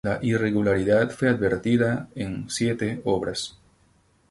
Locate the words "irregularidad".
0.23-1.11